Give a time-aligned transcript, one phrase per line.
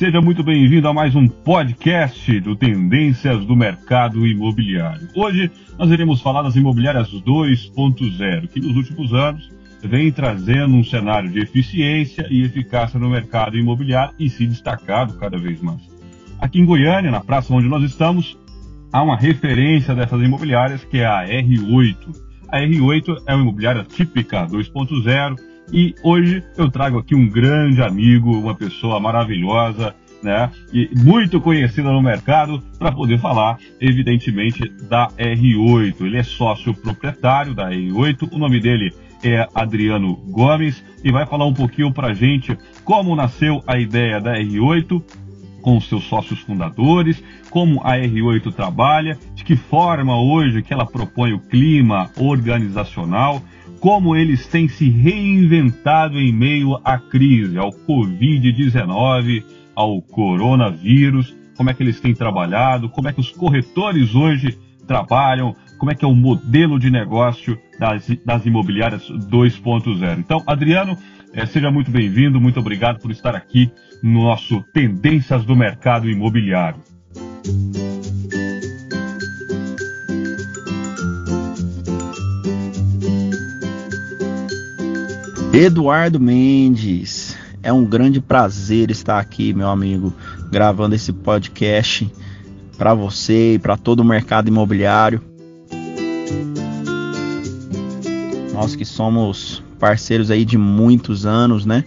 [0.00, 5.06] Seja muito bem-vindo a mais um podcast do Tendências do Mercado Imobiliário.
[5.14, 9.52] Hoje nós iremos falar das imobiliárias 2.0, que nos últimos anos
[9.84, 15.36] vem trazendo um cenário de eficiência e eficácia no mercado imobiliário e se destacado cada
[15.36, 15.82] vez mais.
[16.40, 18.38] Aqui em Goiânia, na praça onde nós estamos,
[18.90, 21.96] há uma referência dessas imobiliárias que é a R8.
[22.48, 28.30] A R8 é uma imobiliária típica 2.0 e hoje eu trago aqui um grande amigo,
[28.30, 30.50] uma pessoa maravilhosa, né?
[30.72, 36.00] E muito conhecida no mercado para poder falar, evidentemente, da R8.
[36.00, 38.28] Ele é sócio proprietário da R8.
[38.32, 38.92] O nome dele
[39.22, 44.34] é Adriano Gomes e vai falar um pouquinho para gente como nasceu a ideia da
[44.34, 45.02] R8
[45.60, 50.86] com os seus sócios fundadores, como a R8 trabalha, de que forma hoje que ela
[50.86, 53.42] propõe o clima organizacional,
[53.80, 59.42] como eles têm se reinventado em meio à crise, ao Covid-19,
[59.74, 65.56] ao coronavírus, como é que eles têm trabalhado, como é que os corretores hoje trabalham,
[65.78, 70.18] como é que é o modelo de negócio das, das imobiliárias 2.0.
[70.18, 70.96] Então, Adriano,
[71.32, 73.72] é, seja muito bem-vindo, muito obrigado por estar aqui
[74.02, 76.80] no nosso Tendências do Mercado Imobiliário.
[85.52, 90.14] Eduardo Mendes, é um grande prazer estar aqui, meu amigo,
[90.48, 92.08] gravando esse podcast
[92.78, 95.20] para você e para todo o mercado imobiliário.
[98.52, 101.84] Nós que somos parceiros aí de muitos anos, né?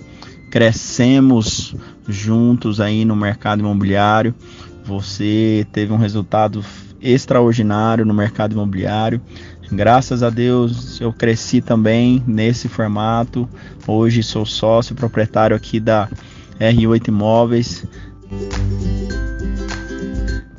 [0.52, 1.74] Crescemos
[2.06, 4.36] juntos aí no mercado imobiliário.
[4.84, 6.64] Você teve um resultado
[7.02, 9.22] extraordinário no mercado imobiliário.
[9.76, 13.50] Graças a Deus eu cresci também nesse formato.
[13.88, 16.08] Hoje sou sócio proprietário aqui da
[16.60, 17.84] R8 Imóveis.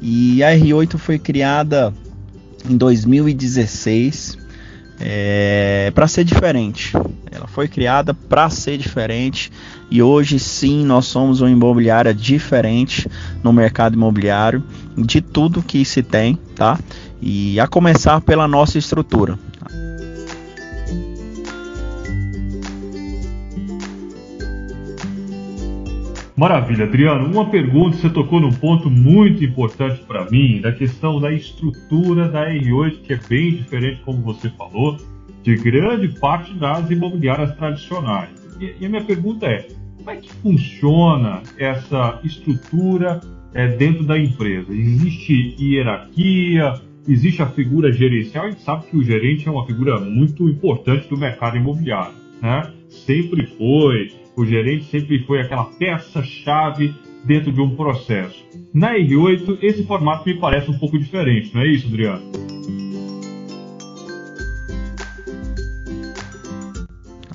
[0.01, 1.95] E a R8 foi criada
[2.69, 4.37] em 2016
[4.99, 6.93] é, para ser diferente.
[7.31, 9.53] Ela foi criada para ser diferente
[9.91, 13.09] e hoje sim nós somos uma imobiliária diferente
[13.43, 14.63] no mercado imobiliário
[14.97, 16.79] de tudo que se tem, tá?
[17.27, 19.39] E a começar pela nossa estrutura.
[26.37, 27.27] Maravilha, Adriano.
[27.27, 32.47] Uma pergunta, você tocou num ponto muito importante para mim, da questão da estrutura da
[32.47, 34.99] R8, que é bem diferente, como você falou,
[35.43, 38.29] de grande parte das imobiliárias tradicionais.
[38.61, 43.23] E, a minha pergunta é: como é que funciona essa estrutura
[43.55, 44.71] é, dentro da empresa?
[44.71, 46.75] Existe hierarquia?
[47.07, 48.47] Existe a figura gerencial?
[48.47, 52.73] A gente sabe que o gerente é uma figura muito importante do mercado imobiliário, né?
[52.89, 56.95] Sempre foi o gerente sempre foi aquela peça-chave
[57.25, 58.45] dentro de um processo.
[58.73, 62.23] Na R8, esse formato me parece um pouco diferente, não é isso, Adriano?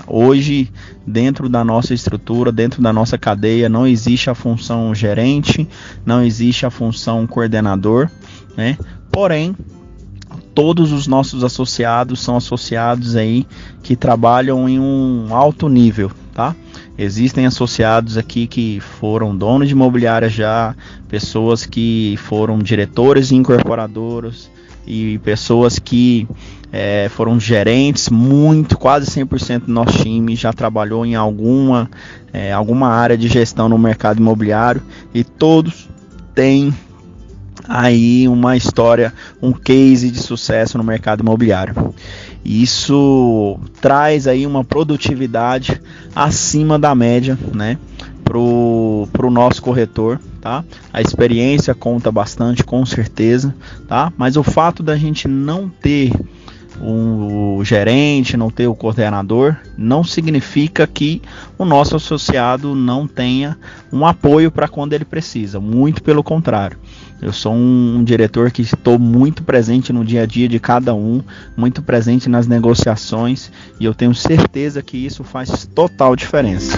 [0.05, 0.69] Hoje,
[1.05, 5.67] dentro da nossa estrutura, dentro da nossa cadeia, não existe a função gerente,
[6.03, 8.09] não existe a função coordenador,
[8.57, 8.75] né?
[9.19, 9.53] Porém,
[10.55, 13.45] todos os nossos associados são associados aí
[13.83, 16.55] que trabalham em um alto nível, tá?
[16.97, 20.73] Existem associados aqui que foram donos de imobiliária já,
[21.09, 24.49] pessoas que foram diretores e incorporadoras
[24.87, 26.25] e pessoas que
[26.71, 31.91] é, foram gerentes, muito, quase 100% do nosso time já trabalhou em alguma,
[32.31, 34.81] é, alguma área de gestão no mercado imobiliário
[35.13, 35.89] e todos
[36.33, 36.73] têm
[37.69, 41.93] aí uma história, um case de sucesso no mercado imobiliário.
[42.43, 45.79] Isso traz aí uma produtividade
[46.15, 47.77] acima da média, né?
[48.23, 50.63] Pro, pro nosso corretor, tá?
[50.91, 53.55] A experiência conta bastante, com certeza,
[53.87, 54.11] tá?
[54.17, 56.11] Mas o fato da gente não ter
[56.81, 61.21] um gerente, não ter o coordenador, não significa que
[61.57, 63.57] o nosso associado não tenha
[63.91, 65.59] um apoio para quando ele precisa.
[65.59, 66.77] Muito pelo contrário.
[67.21, 70.93] Eu sou um, um diretor que estou muito presente no dia a dia de cada
[70.95, 71.21] um,
[71.55, 76.77] muito presente nas negociações e eu tenho certeza que isso faz total diferença.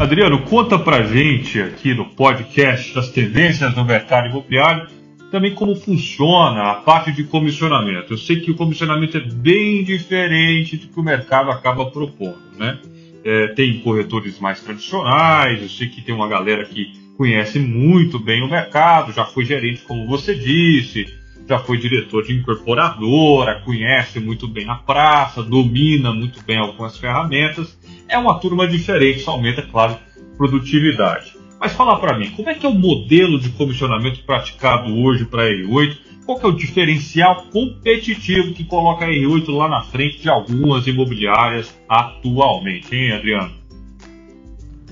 [0.00, 4.88] Adriano, conta pra gente aqui no podcast das tendências do mercado imobiliário
[5.34, 8.12] também como funciona a parte de comissionamento.
[8.12, 12.78] Eu sei que o comissionamento é bem diferente do que o mercado acaba propondo, né?
[13.24, 18.44] É, tem corretores mais tradicionais, eu sei que tem uma galera que conhece muito bem
[18.44, 21.12] o mercado, já foi gerente, como você disse,
[21.48, 27.76] já foi diretor de incorporadora, conhece muito bem a praça, domina muito bem algumas ferramentas.
[28.08, 29.98] É uma turma diferente, isso aumenta, claro,
[30.36, 31.32] produtividade.
[31.64, 35.44] Mas fala para mim, como é que é o modelo de comissionamento praticado hoje para
[35.44, 35.96] a R8?
[36.26, 40.86] Qual que é o diferencial competitivo que coloca a R8 lá na frente de algumas
[40.86, 43.50] imobiliárias atualmente, hein, Adriano?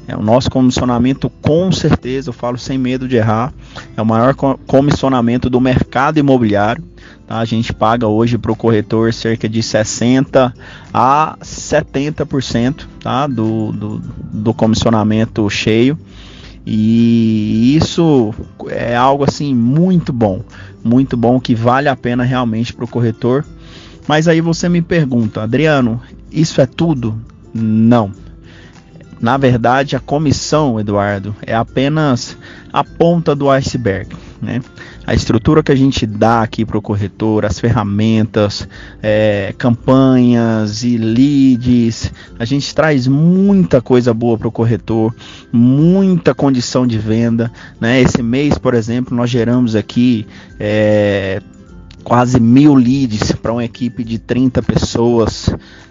[0.09, 3.53] É, o nosso comissionamento, com certeza, eu falo sem medo de errar,
[3.95, 6.83] é o maior comissionamento do mercado imobiliário.
[7.27, 7.39] Tá?
[7.39, 10.53] A gente paga hoje para o corretor cerca de 60%
[10.93, 13.27] a 70% tá?
[13.27, 15.99] do, do, do comissionamento cheio.
[16.65, 18.33] E isso
[18.69, 20.43] é algo assim muito bom,
[20.83, 23.45] muito bom que vale a pena realmente para o corretor.
[24.07, 26.01] Mas aí você me pergunta, Adriano,
[26.31, 27.17] isso é tudo?
[27.53, 28.13] Não.
[29.21, 32.37] Na verdade, a comissão, Eduardo, é apenas
[32.73, 34.17] a ponta do iceberg.
[34.43, 34.61] Né?
[35.07, 38.69] A estrutura que a gente dá aqui para o corretor, as ferramentas,
[39.01, 45.15] é, campanhas e leads, a gente traz muita coisa boa para o corretor,
[45.53, 47.53] muita condição de venda.
[47.81, 48.01] Né?
[48.01, 50.27] Esse mês, por exemplo, nós geramos aqui
[50.59, 51.41] é,
[52.03, 55.49] quase mil leads para uma equipe de 30 pessoas,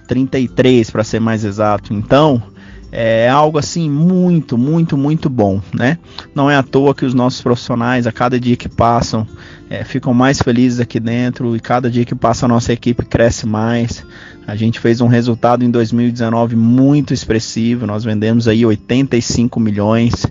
[0.10, 1.94] 33 para ser mais exato.
[1.94, 2.44] Então,
[2.92, 5.98] é algo assim muito, muito, muito bom, né?
[6.36, 9.26] Não é à toa que os nossos profissionais, a cada dia que passam,
[9.70, 13.48] é, ficam mais felizes aqui dentro e cada dia que passa a nossa equipe cresce
[13.48, 14.06] mais.
[14.46, 20.26] A gente fez um resultado em 2019 muito expressivo, nós vendemos aí 85 milhões,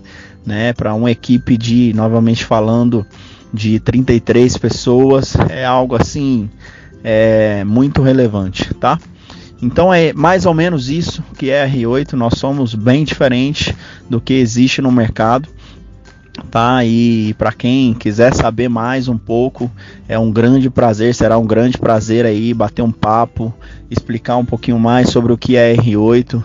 [0.45, 0.73] né?
[0.73, 3.05] Para uma equipe de, novamente falando,
[3.51, 6.47] de 33 pessoas, é algo assim
[7.03, 8.99] é, muito relevante, tá?
[9.61, 12.13] Então é mais ou menos isso que é R8.
[12.13, 13.73] Nós somos bem diferentes
[14.09, 15.47] do que existe no mercado.
[16.49, 16.83] Tá?
[16.83, 19.69] E para quem quiser saber mais um pouco,
[20.07, 23.53] é um grande prazer, será um grande prazer aí bater um papo,
[23.89, 26.41] explicar um pouquinho mais sobre o que é R8.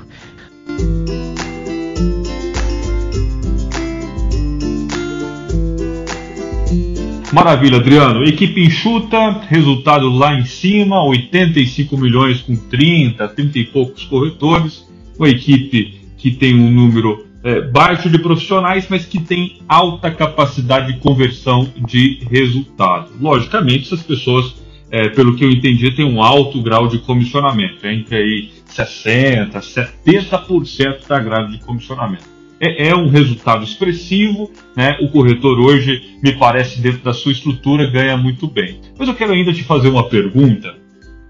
[7.36, 8.24] Maravilha, Adriano.
[8.24, 14.88] Equipe enxuta, resultado lá em cima, 85 milhões com 30, 30 e poucos corretores.
[15.18, 20.94] Uma equipe que tem um número é, baixo de profissionais, mas que tem alta capacidade
[20.94, 23.10] de conversão de resultado.
[23.20, 24.54] Logicamente, essas pessoas,
[24.90, 31.06] é, pelo que eu entendi, têm um alto grau de comissionamento, entre aí 60%, 70%
[31.06, 34.98] da grade de comissionamento é, é, um resultado expressivo, né?
[35.02, 38.80] O corretor hoje, me parece, dentro da sua estrutura, ganha muito bem.
[38.98, 40.74] Mas eu quero ainda te fazer uma pergunta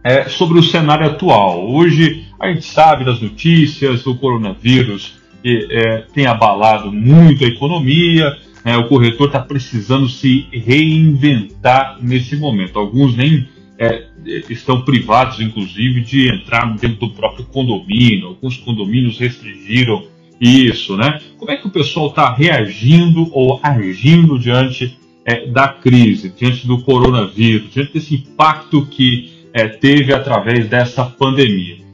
[0.05, 1.69] é, sobre o cenário atual.
[1.69, 5.15] Hoje a gente sabe das notícias, o coronavírus
[5.45, 8.77] é, tem abalado muito a economia, né?
[8.77, 12.79] o corretor está precisando se reinventar nesse momento.
[12.79, 14.05] Alguns nem é,
[14.49, 18.29] estão privados, inclusive, de entrar dentro do próprio condomínio.
[18.29, 20.05] Alguns condomínios restringiram
[20.41, 21.21] isso, né?
[21.39, 26.83] Como é que o pessoal está reagindo ou agindo diante é, da crise, diante do
[26.83, 31.87] coronavírus, diante desse impacto que é, teve através dessa pandemia?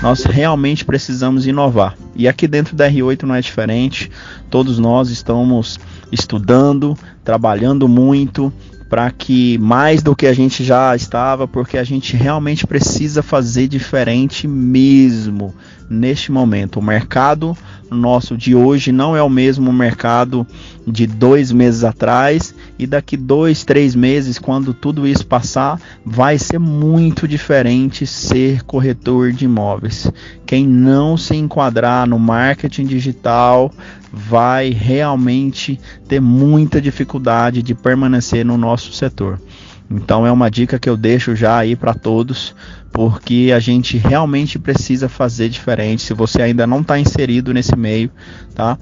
[0.00, 1.96] Nós realmente precisamos inovar.
[2.14, 4.10] E aqui dentro da R8 não é diferente.
[4.48, 5.78] Todos nós estamos
[6.12, 8.52] estudando, trabalhando muito,
[8.88, 13.68] para que mais do que a gente já estava, porque a gente realmente precisa fazer
[13.68, 15.54] diferente mesmo
[15.88, 16.78] neste momento.
[16.78, 17.56] O mercado
[17.90, 20.46] nosso de hoje não é o mesmo mercado
[20.86, 26.58] de dois meses atrás e daqui dois, três meses, quando tudo isso passar, vai ser
[26.58, 30.10] muito diferente ser corretor de imóveis.
[30.46, 33.72] Quem não se enquadrar no marketing digital
[34.18, 39.40] vai realmente ter muita dificuldade de permanecer no nosso setor.
[39.88, 42.54] Então é uma dica que eu deixo já aí para todos,
[42.92, 46.02] porque a gente realmente precisa fazer diferente.
[46.02, 48.10] Se você ainda não está inserido nesse meio,
[48.54, 48.76] tá?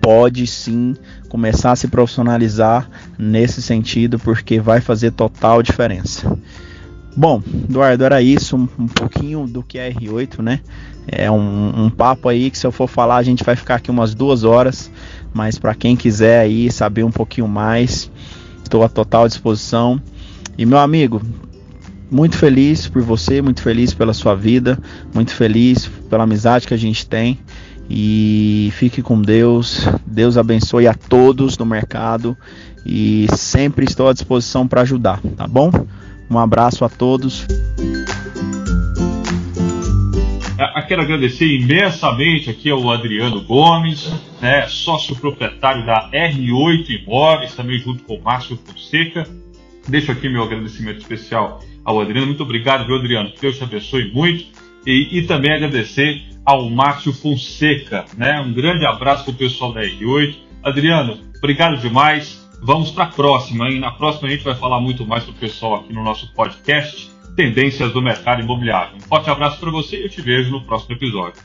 [0.00, 0.96] Pode sim
[1.28, 6.36] começar a se profissionalizar nesse sentido, porque vai fazer total diferença.
[7.16, 10.60] Bom, Eduardo, era isso, um, um pouquinho do que é R8, né?
[11.08, 13.90] É um, um, papo aí que se eu for falar a gente vai ficar aqui
[13.90, 14.90] umas duas horas,
[15.32, 18.10] mas para quem quiser aí saber um pouquinho mais,
[18.62, 19.98] estou à total disposição.
[20.58, 21.22] E meu amigo,
[22.10, 24.78] muito feliz por você, muito feliz pela sua vida,
[25.14, 27.38] muito feliz pela amizade que a gente tem.
[27.88, 29.88] E fique com Deus.
[30.04, 32.36] Deus abençoe a todos no mercado
[32.84, 35.70] e sempre estou à disposição para ajudar, tá bom?
[36.30, 37.46] Um abraço a todos.
[40.86, 44.08] Quero agradecer imensamente aqui ao Adriano Gomes,
[44.40, 49.26] né, sócio proprietário da R8 Imóveis, também junto com o Márcio Fonseca.
[49.88, 52.28] Deixo aqui meu agradecimento especial ao Adriano.
[52.28, 53.32] Muito obrigado, viu, Adriano?
[53.40, 54.46] Deus te abençoe muito.
[54.86, 58.40] E, e também agradecer ao Márcio Fonseca, né?
[58.40, 60.36] Um grande abraço para o pessoal da R8.
[60.62, 62.45] Adriano, obrigado demais.
[62.66, 63.78] Vamos para a próxima, hein?
[63.78, 67.08] Na próxima a gente vai falar muito mais para o pessoal aqui no nosso podcast
[67.36, 68.96] Tendências do Mercado Imobiliário.
[68.96, 71.40] Um forte abraço para você e eu te vejo no próximo episódio.